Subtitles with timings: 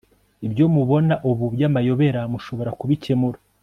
[0.47, 3.37] Ibyo mubona ubu byamayobera mushobora kubikemura